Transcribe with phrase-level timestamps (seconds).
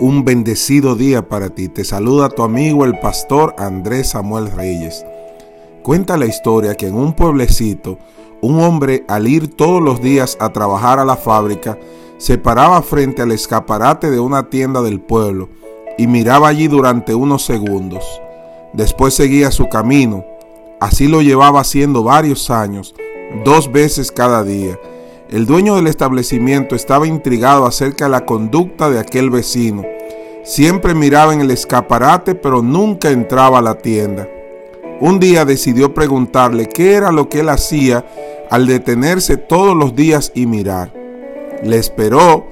[0.00, 1.68] un bendecido día para ti.
[1.68, 5.04] Te saluda tu amigo el pastor Andrés Samuel Reyes.
[5.82, 7.98] Cuenta la historia que en un pueblecito,
[8.40, 11.78] un hombre al ir todos los días a trabajar a la fábrica,
[12.16, 15.50] se paraba frente al escaparate de una tienda del pueblo
[15.98, 18.04] y miraba allí durante unos segundos.
[18.72, 20.24] Después seguía su camino.
[20.80, 22.94] Así lo llevaba haciendo varios años,
[23.44, 24.78] dos veces cada día
[25.30, 29.84] el dueño del establecimiento estaba intrigado acerca de la conducta de aquel vecino.
[30.42, 34.28] Siempre miraba en el escaparate, pero nunca entraba a la tienda.
[35.00, 38.04] Un día decidió preguntarle qué era lo que él hacía
[38.50, 40.92] al detenerse todos los días y mirar.
[41.62, 42.48] Le esperó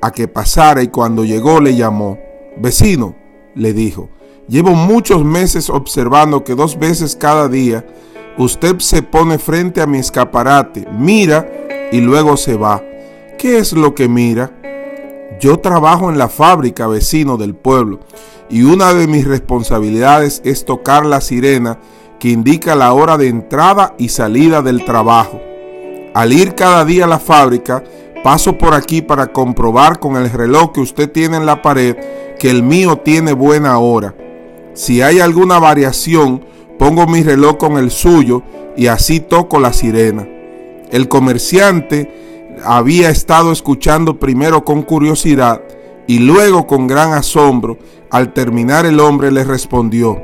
[0.00, 2.18] a que pasara y cuando llegó le llamó.
[2.56, 3.14] Vecino,
[3.54, 4.08] le dijo,
[4.48, 7.84] llevo muchos meses observando que dos veces cada día
[8.38, 11.48] usted se pone frente a mi escaparate, mira
[11.92, 12.82] y luego se va.
[13.38, 14.55] ¿Qué es lo que mira?
[15.40, 18.00] Yo trabajo en la fábrica vecino del pueblo
[18.48, 21.78] y una de mis responsabilidades es tocar la sirena
[22.18, 25.40] que indica la hora de entrada y salida del trabajo.
[26.14, 27.84] Al ir cada día a la fábrica,
[28.24, 31.96] paso por aquí para comprobar con el reloj que usted tiene en la pared
[32.38, 34.14] que el mío tiene buena hora.
[34.72, 36.42] Si hay alguna variación,
[36.78, 38.42] pongo mi reloj con el suyo
[38.76, 40.26] y así toco la sirena.
[40.90, 45.62] El comerciante había estado escuchando primero con curiosidad
[46.06, 47.78] y luego con gran asombro.
[48.10, 50.22] Al terminar el hombre le respondió,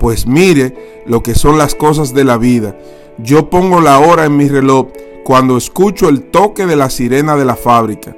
[0.00, 2.76] pues mire lo que son las cosas de la vida.
[3.18, 4.88] Yo pongo la hora en mi reloj
[5.24, 8.16] cuando escucho el toque de la sirena de la fábrica.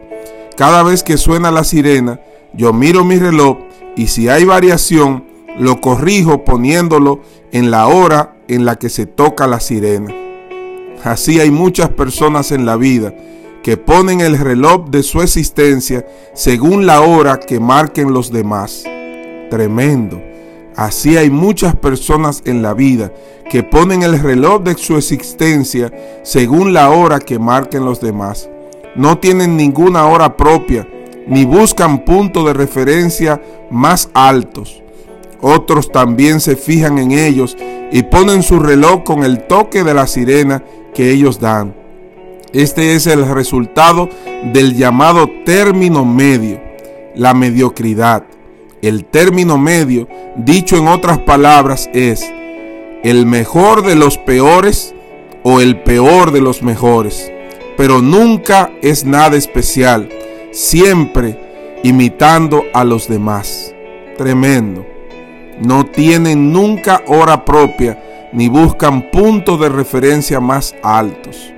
[0.57, 2.21] Cada vez que suena la sirena,
[2.55, 3.59] yo miro mi reloj
[3.97, 5.25] y si hay variación,
[5.59, 7.21] lo corrijo poniéndolo
[7.53, 10.26] en la hora en la que se toca la sirena.
[11.05, 13.15] Así hay muchas personas en la vida
[13.63, 18.85] que ponen el reloj de su existencia según la hora que marquen los demás.
[19.51, 20.23] Tremendo.
[20.77, 23.13] Así hay muchas personas en la vida
[23.51, 25.93] que ponen el reloj de su existencia
[26.23, 28.49] según la hora que marquen los demás.
[28.95, 30.87] No tienen ninguna hora propia,
[31.27, 33.41] ni buscan puntos de referencia
[33.71, 34.83] más altos.
[35.41, 37.57] Otros también se fijan en ellos
[37.91, 40.63] y ponen su reloj con el toque de la sirena
[40.97, 41.75] que ellos dan.
[42.55, 44.09] Este es el resultado
[44.55, 46.59] del llamado término medio,
[47.15, 48.25] la mediocridad.
[48.81, 52.27] El término medio, dicho en otras palabras, es
[53.03, 54.95] el mejor de los peores
[55.43, 57.31] o el peor de los mejores,
[57.77, 60.09] pero nunca es nada especial,
[60.51, 61.39] siempre
[61.83, 63.75] imitando a los demás.
[64.17, 64.87] Tremendo.
[65.61, 67.99] No tienen nunca hora propia
[68.33, 71.53] ni buscan puntos de referencia más altos.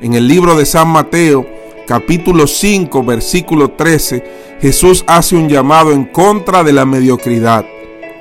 [0.00, 1.46] En el libro de San Mateo,
[1.86, 4.22] capítulo 5, versículo 13,
[4.60, 7.64] Jesús hace un llamado en contra de la mediocridad.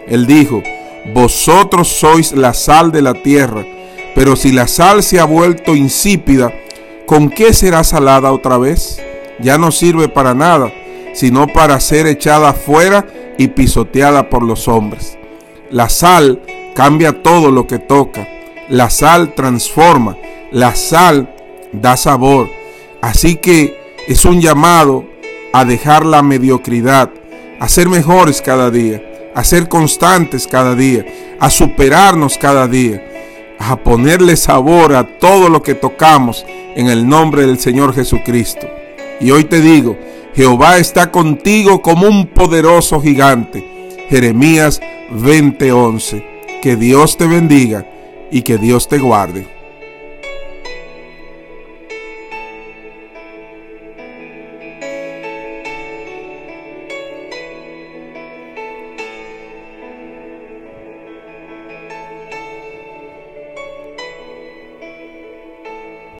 [0.08, 0.64] Él dijo,
[1.14, 3.66] vosotros sois la sal de la tierra,
[4.16, 6.54] pero si la sal se ha vuelto insípida,
[7.06, 9.02] ¿con qué será salada otra vez?
[9.40, 10.72] Ya no sirve para nada,
[11.14, 15.18] sino para ser echada fuera y pisoteada por los hombres.
[15.70, 16.42] La sal
[16.78, 18.28] cambia todo lo que toca.
[18.70, 20.16] La sal transforma,
[20.52, 21.34] la sal
[21.72, 22.50] da sabor.
[23.02, 25.04] Así que es un llamado
[25.54, 27.10] a dejar la mediocridad,
[27.60, 29.02] a ser mejores cada día,
[29.34, 31.04] a ser constantes cada día,
[31.40, 33.04] a superarnos cada día,
[33.58, 36.46] a ponerle sabor a todo lo que tocamos
[36.76, 38.68] en el nombre del Señor Jesucristo.
[39.20, 39.98] Y hoy te digo,
[40.36, 43.66] Jehová está contigo como un poderoso gigante.
[44.10, 44.80] Jeremías
[45.10, 46.37] 20:11.
[46.62, 47.86] Que Dios te bendiga
[48.32, 49.57] y que Dios te guarde.